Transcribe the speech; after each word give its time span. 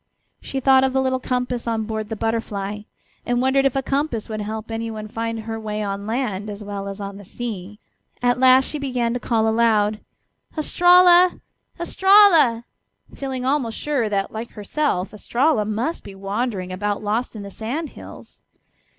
She 0.41 0.59
thought 0.59 0.83
of 0.83 0.93
the 0.93 0.99
little 0.99 1.19
compass 1.19 1.67
on 1.67 1.83
board 1.83 2.09
the 2.09 2.15
Butterfly, 2.15 2.79
and 3.23 3.39
wondered 3.39 3.67
if 3.67 3.75
a 3.75 3.83
compass 3.83 4.29
would 4.29 4.41
help 4.41 4.71
anyone 4.71 5.07
find 5.07 5.41
her 5.41 5.59
way 5.59 5.83
on 5.83 6.07
land 6.07 6.49
as 6.49 6.63
well 6.63 6.87
as 6.87 6.99
on 6.99 7.17
the 7.17 7.23
sea. 7.23 7.79
At 8.19 8.39
last 8.39 8.65
she 8.65 8.79
began 8.79 9.13
to 9.13 9.19
call 9.19 9.47
aloud: 9.47 9.99
"Estralla! 10.57 11.39
Estralla!" 11.79 12.63
feeling 13.13 13.45
almost 13.45 13.77
sure 13.77 14.09
that, 14.09 14.31
like 14.31 14.53
herself, 14.53 15.13
Estralla 15.13 15.65
must 15.65 16.03
be 16.03 16.15
wandering 16.15 16.71
about 16.71 17.03
lost 17.03 17.35
in 17.35 17.43
the 17.43 17.51
sand 17.51 17.89
hills. 17.91 18.41